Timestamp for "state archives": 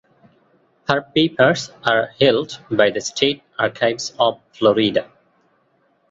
3.01-4.15